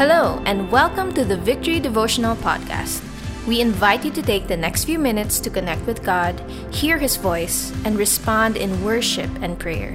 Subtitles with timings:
[0.00, 3.04] Hello, and welcome to the Victory Devotional Podcast.
[3.46, 6.40] We invite you to take the next few minutes to connect with God,
[6.72, 9.92] hear His voice, and respond in worship and prayer.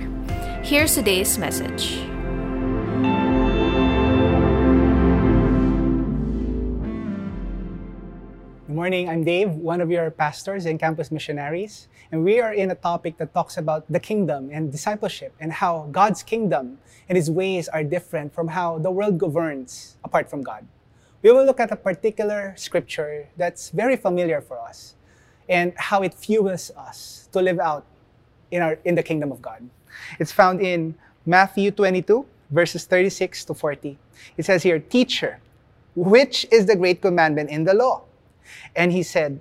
[0.61, 1.97] Here's today's message.
[8.85, 12.75] Morning, I'm Dave, one of your pastors and campus missionaries, and we are in a
[12.75, 16.77] topic that talks about the kingdom and discipleship and how God's kingdom
[17.09, 20.67] and his ways are different from how the world governs apart from God.
[21.23, 24.93] We will look at a particular scripture that's very familiar for us
[25.49, 27.87] and how it fuels us to live out
[28.51, 29.67] in our in the kingdom of God.
[30.19, 30.93] It's found in
[31.25, 33.97] Matthew 22 verses 36 to 40.
[34.37, 35.39] It says here, "Teacher,
[35.95, 38.05] which is the great commandment in the law?"
[38.75, 39.39] And he said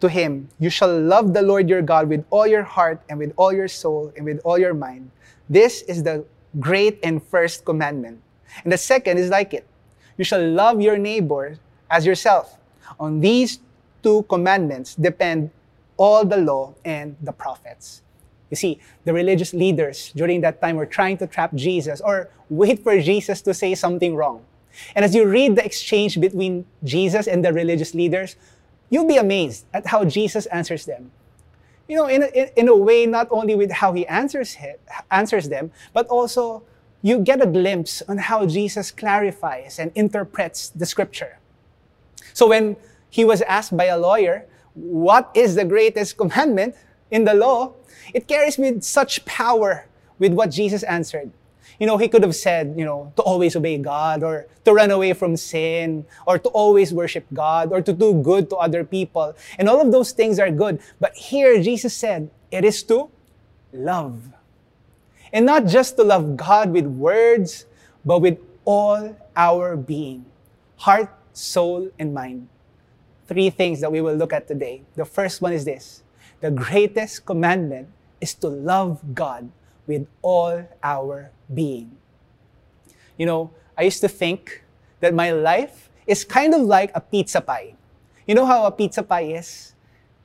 [0.00, 3.32] to him, You shall love the Lord your God with all your heart and with
[3.36, 5.10] all your soul and with all your mind.
[5.48, 6.24] This is the
[6.60, 8.20] great and first commandment.
[8.64, 9.66] And the second is like it
[10.18, 11.56] you shall love your neighbor
[11.88, 12.58] as yourself.
[12.98, 13.60] On these
[14.02, 15.50] two commandments depend
[15.96, 18.02] all the law and the prophets.
[18.50, 22.82] You see, the religious leaders during that time were trying to trap Jesus or wait
[22.82, 24.42] for Jesus to say something wrong.
[24.94, 28.36] And as you read the exchange between Jesus and the religious leaders,
[28.90, 31.10] you'll be amazed at how Jesus answers them.
[31.88, 34.56] You know, in a, in a way, not only with how he answers,
[35.10, 36.62] answers them, but also
[37.02, 41.38] you get a glimpse on how Jesus clarifies and interprets the scripture.
[42.34, 42.76] So when
[43.08, 46.74] he was asked by a lawyer, what is the greatest commandment
[47.10, 47.72] in the law?
[48.14, 49.86] It carries with such power
[50.18, 51.30] with what Jesus answered.
[51.78, 54.90] You know, he could have said, you know, to always obey God or to run
[54.90, 59.34] away from sin or to always worship God or to do good to other people.
[59.58, 60.80] And all of those things are good.
[60.98, 63.10] But here, Jesus said, it is to
[63.72, 64.34] love.
[65.32, 67.66] And not just to love God with words,
[68.04, 70.26] but with all our being
[70.78, 72.48] heart, soul, and mind.
[73.26, 74.82] Three things that we will look at today.
[74.96, 76.02] The first one is this
[76.40, 77.88] the greatest commandment
[78.20, 79.50] is to love God
[79.88, 81.90] with all our being.
[83.16, 84.62] You know, I used to think
[85.00, 87.74] that my life is kind of like a pizza pie.
[88.26, 89.74] You know how a pizza pie is?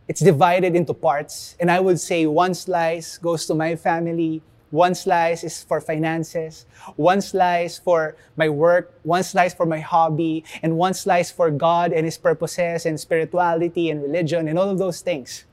[0.08, 4.96] It's divided into parts, and I would say one slice goes to my family, one
[4.96, 6.66] slice is for finances,
[6.98, 11.94] one slice for my work, one slice for my hobby, and one slice for God
[11.94, 15.46] and His purposes and spirituality and religion and all of those things.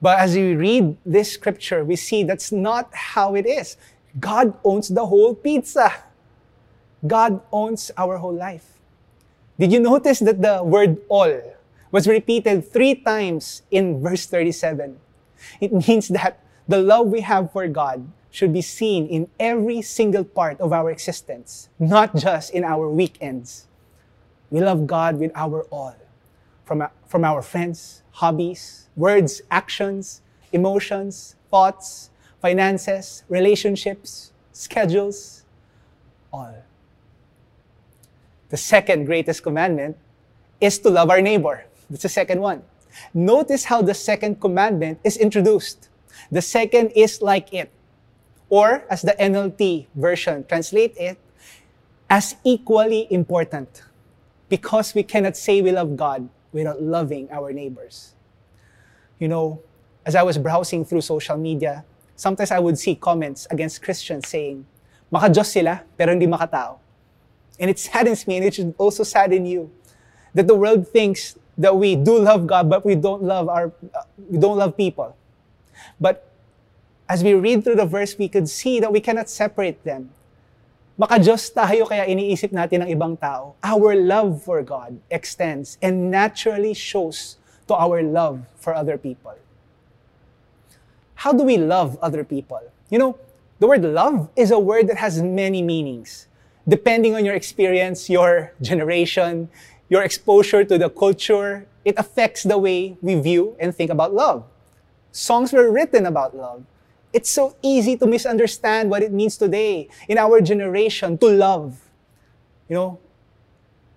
[0.00, 3.76] But as we read this scripture, we see that's not how it is.
[4.20, 5.92] God owns the whole pizza.
[7.06, 8.78] God owns our whole life.
[9.58, 11.42] Did you notice that the word all
[11.90, 14.98] was repeated three times in verse 37?
[15.60, 20.22] It means that the love we have for God should be seen in every single
[20.22, 23.66] part of our existence, not just in our weekends.
[24.50, 25.96] We love God with our all,
[26.68, 30.20] from, from our friends, hobbies, words, actions,
[30.52, 32.10] emotions, thoughts,
[32.42, 35.44] finances, relationships, schedules,
[36.30, 36.54] all.
[38.50, 39.96] The second greatest commandment
[40.60, 41.64] is to love our neighbor.
[41.88, 42.62] That's the second one.
[43.14, 45.88] Notice how the second commandment is introduced.
[46.30, 47.72] The second is like it.
[48.50, 51.18] Or, as the NLT version translate it,
[52.10, 53.82] as equally important.
[54.48, 58.14] Because we cannot say we love God without loving our neighbors.
[59.18, 59.60] You know,
[60.06, 61.84] as I was browsing through social media,
[62.16, 64.64] sometimes I would see comments against Christians saying,
[65.10, 66.78] Maka-Diyos sila, pero hindi makatao.
[67.58, 69.70] And it saddens me, and it should also sadden you,
[70.34, 74.02] that the world thinks that we do love God, but we don't love our, uh,
[74.30, 75.16] we don't love people.
[76.00, 76.30] But
[77.08, 80.10] as we read through the verse, we could see that we cannot separate them.
[80.98, 83.54] Maka-Diyos tayo kaya iniisip natin ng ibang tao.
[83.62, 87.38] Our love for God extends and naturally shows
[87.70, 89.38] to our love for other people.
[91.22, 92.58] How do we love other people?
[92.90, 93.12] You know,
[93.62, 96.26] the word love is a word that has many meanings.
[96.66, 99.46] Depending on your experience, your generation,
[99.86, 104.42] your exposure to the culture, it affects the way we view and think about love.
[105.14, 106.66] Songs were written about love.
[107.12, 111.80] It's so easy to misunderstand what it means today in our generation to love.
[112.68, 112.98] You know,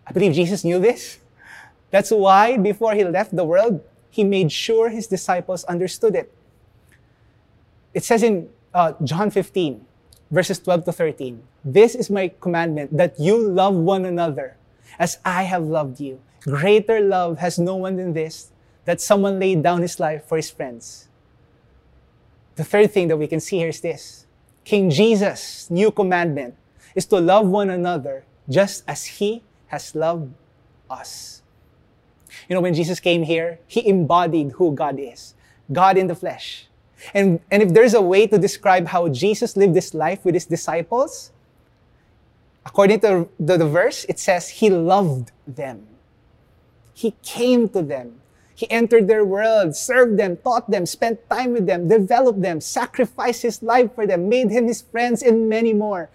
[0.07, 1.19] I believe Jesus knew this.
[1.91, 6.31] That's why before he left the world, he made sure his disciples understood it.
[7.93, 9.85] It says in uh, John 15,
[10.31, 14.55] verses 12 to 13, This is my commandment that you love one another
[14.97, 16.19] as I have loved you.
[16.41, 18.51] Greater love has no one than this,
[18.85, 21.07] that someone laid down his life for his friends.
[22.55, 24.25] The third thing that we can see here is this
[24.63, 26.55] King Jesus' new commandment
[26.95, 30.33] is to love one another just as He has loved
[30.89, 31.41] us.
[32.47, 35.35] You know, when Jesus came here, He embodied who God is
[35.71, 36.67] God in the flesh.
[37.13, 40.45] And, and if there's a way to describe how Jesus lived this life with His
[40.45, 41.31] disciples,
[42.65, 45.87] according to the, the verse, it says He loved them.
[46.93, 48.20] He came to them.
[48.61, 53.41] He entered their world, served them, taught them, spent time with them, developed them, sacrificed
[53.41, 56.11] his life for them, made him his friends, and many more.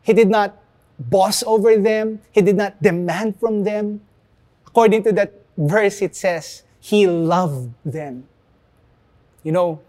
[0.00, 0.56] He did not
[0.98, 4.00] boss over them, he did not demand from them.
[4.66, 8.24] According to that verse, it says, He loved them.
[9.42, 9.82] You know,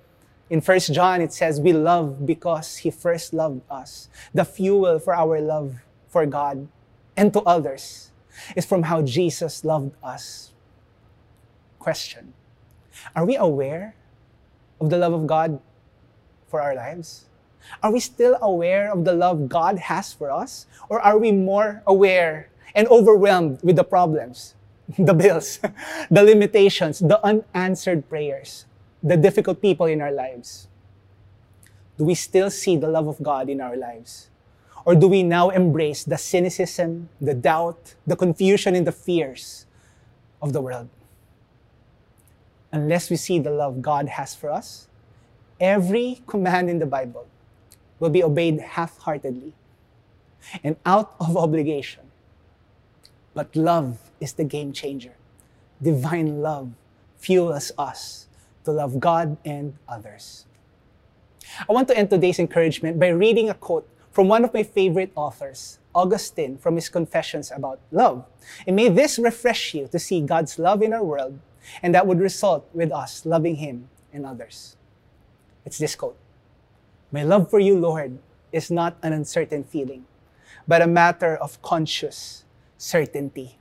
[0.50, 4.10] in First John, it says, We love because He first loved us.
[4.34, 5.80] The fuel for our love
[6.10, 6.68] for God
[7.16, 8.12] and to others
[8.58, 10.53] is from how Jesus loved us
[11.84, 12.34] question
[13.16, 13.96] Are we aware
[14.80, 15.60] of the love of God
[16.48, 17.28] for our lives?
[17.82, 20.68] Are we still aware of the love God has for us?
[20.90, 24.56] Or are we more aware and overwhelmed with the problems,
[24.98, 25.60] the bills,
[26.12, 28.66] the limitations, the unanswered prayers,
[29.02, 30.68] the difficult people in our lives?
[31.98, 34.30] Do we still see the love of God in our lives?
[34.86, 39.66] Or do we now embrace the cynicism, the doubt, the confusion, and the fears
[40.42, 40.90] of the world?
[42.74, 44.88] Unless we see the love God has for us,
[45.60, 47.28] every command in the Bible
[48.00, 49.54] will be obeyed half heartedly
[50.64, 52.02] and out of obligation.
[53.34, 55.14] But love is the game changer.
[55.82, 56.72] Divine love
[57.18, 58.28] fuels us
[58.66, 60.46] to love God and others.
[61.70, 65.12] I want to end today's encouragement by reading a quote from one of my favorite
[65.16, 68.26] authors, Augustine, from his Confessions about love.
[68.66, 71.40] And may this refresh you to see God's love in our world
[71.82, 74.76] and that would result with us loving Him and others.
[75.66, 76.18] It's this quote
[77.12, 78.20] My love for you, Lord,
[78.52, 80.06] is not an uncertain feeling,
[80.68, 82.46] but a matter of conscious
[82.78, 83.58] certainty.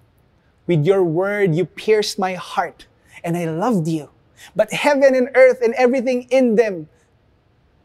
[0.67, 2.87] With your word, you pierced my heart,
[3.25, 4.11] and I loved you.
[4.57, 6.89] But heaven and earth and everything in them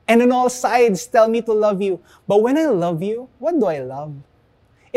[0.07, 1.99] and on all sides tell me to love you.
[2.27, 4.15] But when I love you, what do I love?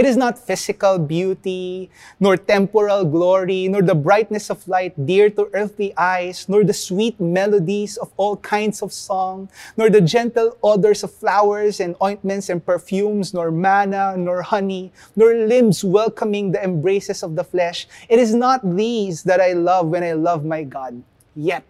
[0.01, 5.51] It is not physical beauty, nor temporal glory, nor the brightness of light dear to
[5.53, 11.05] earthly eyes, nor the sweet melodies of all kinds of song, nor the gentle odors
[11.05, 17.23] of flowers and ointments and perfumes, nor manna, nor honey, nor limbs welcoming the embraces
[17.23, 17.87] of the flesh.
[18.09, 20.97] It is not these that I love when I love my God.
[21.37, 21.63] Yet,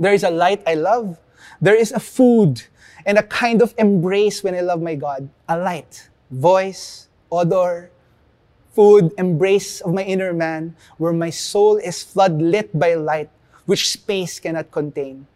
[0.00, 1.20] there is a light I love.
[1.60, 2.64] There is a food
[3.04, 5.28] and a kind of embrace when I love my God.
[5.50, 7.90] A light, voice, odor,
[8.76, 13.30] food, embrace of my inner man, where my soul is floodlit by light,
[13.64, 15.26] which space cannot contain.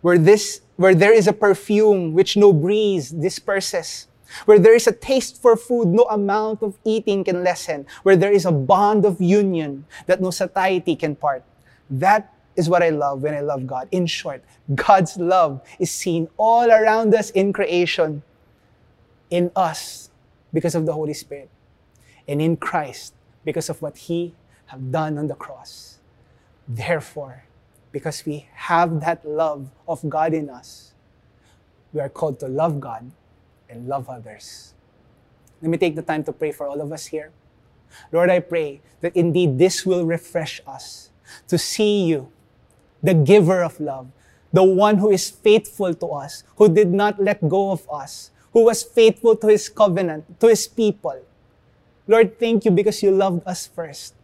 [0.00, 4.06] Where this, where there is a perfume which no breeze disperses,
[4.44, 8.32] where there is a taste for food no amount of eating can lessen, where there
[8.32, 11.42] is a bond of union that no satiety can part.
[11.88, 13.88] That is what I love when I love God.
[13.90, 14.44] In short,
[14.74, 18.22] God's love is seen all around us in creation,
[19.30, 20.07] in us,
[20.52, 21.50] because of the Holy Spirit,
[22.26, 23.14] and in Christ
[23.44, 24.34] because of what He
[24.66, 25.98] have done on the cross.
[26.66, 27.44] Therefore,
[27.92, 30.92] because we have that love of God in us,
[31.92, 33.10] we are called to love God
[33.68, 34.74] and love others.
[35.62, 37.32] Let me take the time to pray for all of us here.
[38.12, 41.10] Lord, I pray that indeed this will refresh us
[41.48, 42.30] to see you,
[43.02, 44.08] the giver of love,
[44.52, 48.64] the one who is faithful to us, who did not let go of us, who
[48.64, 51.20] was faithful to his covenant, to his people.
[52.06, 54.14] Lord, thank you because you loved us first.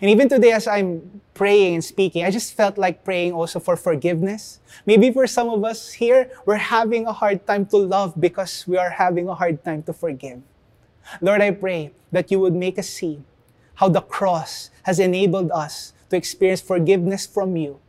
[0.00, 3.76] And even today, as I'm praying and speaking, I just felt like praying also for
[3.76, 4.60] forgiveness.
[4.86, 8.76] Maybe for some of us here, we're having a hard time to love because we
[8.76, 10.42] are having a hard time to forgive.
[11.20, 13.24] Lord, I pray that you would make us see
[13.76, 17.80] how the cross has enabled us to experience forgiveness from you.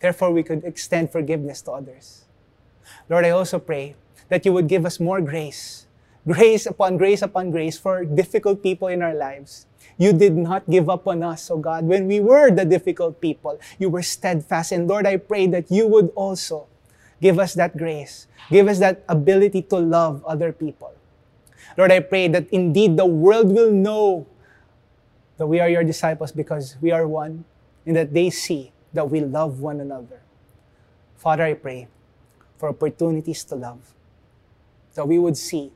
[0.00, 2.26] Therefore, we could extend forgiveness to others.
[3.08, 3.96] Lord, I also pray
[4.28, 5.86] that you would give us more grace.
[6.26, 9.66] Grace upon grace upon grace for difficult people in our lives.
[9.98, 11.84] You did not give up on us, oh God.
[11.84, 14.70] When we were the difficult people, you were steadfast.
[14.70, 16.68] And Lord, I pray that you would also
[17.20, 18.28] give us that grace.
[18.50, 20.94] Give us that ability to love other people.
[21.76, 24.26] Lord, I pray that indeed the world will know
[25.38, 27.44] that we are your disciples because we are one
[27.86, 30.20] and that they see that we love one another.
[31.16, 31.88] Father, I pray
[32.58, 33.80] for opportunities to love
[34.94, 35.72] that we would see.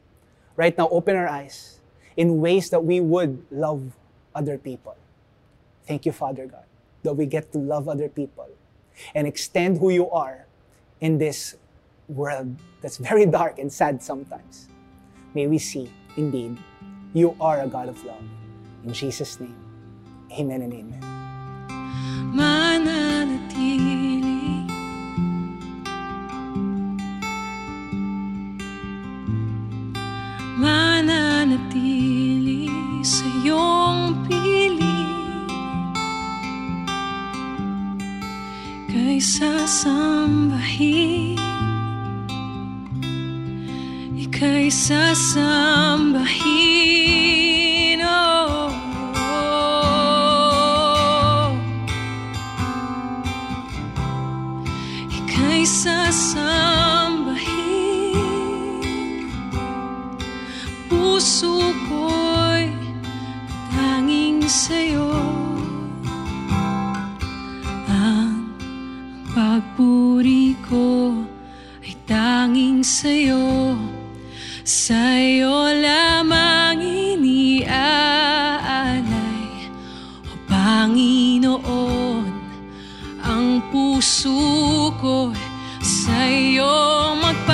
[0.57, 1.81] Right now, open our eyes
[2.17, 3.97] in ways that we would love
[4.35, 4.97] other people.
[5.87, 6.65] Thank you, Father God,
[7.03, 8.49] that we get to love other people
[9.15, 10.47] and extend who you are
[11.01, 11.57] in this
[12.09, 14.69] world that's very dark and sad sometimes.
[15.35, 16.57] May we see, indeed,
[17.13, 18.25] You are a God of love.
[18.85, 19.57] In Jesus' name,
[20.33, 21.03] amen and amen.
[44.87, 46.31] Sasambahin
[48.07, 48.71] oh,
[49.19, 51.51] oh.
[55.11, 56.47] ika'y sasambahin.
[60.87, 62.71] Puso ko'y
[63.75, 65.11] tanging sa'yo.
[67.91, 68.55] Ang
[69.35, 71.11] pagpuri ko
[71.83, 73.75] ay tanging sa'yo
[74.67, 77.71] Sa'yo lamang iniaalay
[80.27, 82.27] O Panginoon
[83.23, 85.31] ang puso ko
[85.79, 87.46] sa'yo magpakailanman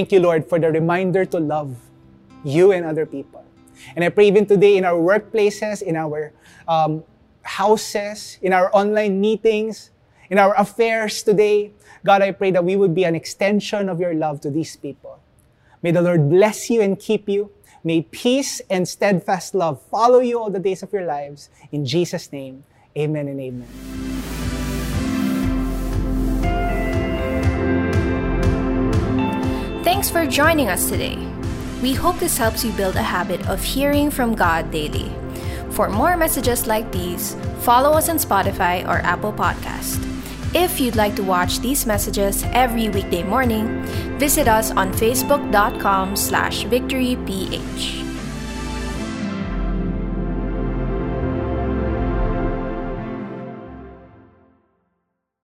[0.00, 1.76] Thank you, Lord, for the reminder to love
[2.42, 3.44] you and other people.
[3.94, 6.32] And I pray even today in our workplaces, in our
[6.66, 7.04] um,
[7.42, 9.90] houses, in our online meetings,
[10.30, 14.14] in our affairs today, God, I pray that we would be an extension of your
[14.14, 15.20] love to these people.
[15.82, 17.52] May the Lord bless you and keep you.
[17.84, 21.50] May peace and steadfast love follow you all the days of your lives.
[21.72, 22.64] In Jesus' name,
[22.96, 24.09] amen and amen.
[29.90, 31.18] Thanks for joining us today.
[31.82, 35.10] We hope this helps you build a habit of hearing from God daily.
[35.70, 39.98] For more messages like these, follow us on Spotify or Apple Podcast.
[40.54, 43.82] If you'd like to watch these messages every weekday morning,
[44.16, 48.09] visit us on facebook.com slash victoryph.